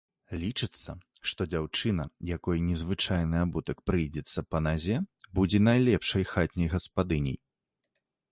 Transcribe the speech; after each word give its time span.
Лічыцца, 0.43 0.93
што 1.31 1.41
дзяўчына, 1.51 2.05
якой 2.37 2.63
незвычайны 2.69 3.37
абутак 3.47 3.83
прыйдзецца 3.91 4.45
па 4.53 4.63
назе, 4.67 4.97
будзе 5.41 5.59
найлепшай 5.69 6.23
хатняй 6.33 6.69
гаспадыняй. 6.75 7.37